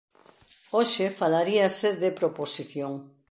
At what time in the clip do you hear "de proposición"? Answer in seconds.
2.01-2.93